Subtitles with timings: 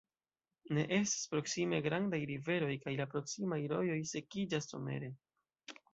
[0.77, 5.13] Ne estas proksime grandaj riveroj kaj la proksimaj rojoj sekiĝas somere.